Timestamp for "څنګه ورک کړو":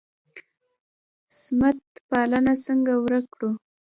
2.65-3.49